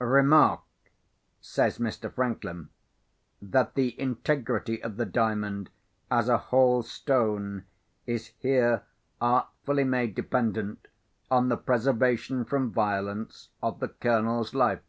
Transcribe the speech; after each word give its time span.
"Remark," 0.00 0.62
says 1.40 1.78
Mr. 1.78 2.12
Franklin, 2.12 2.68
"that 3.40 3.74
the 3.76 3.94
integrity 4.00 4.82
of 4.82 4.96
the 4.96 5.06
Diamond, 5.06 5.70
as 6.10 6.28
a 6.28 6.36
whole 6.36 6.82
stone, 6.82 7.64
is 8.04 8.32
here 8.40 8.82
artfully 9.20 9.84
made 9.84 10.16
dependent 10.16 10.88
on 11.30 11.48
the 11.48 11.56
preservation 11.56 12.44
from 12.44 12.72
violence 12.72 13.50
of 13.62 13.78
the 13.78 13.86
Colonel's 13.86 14.52
life. 14.52 14.82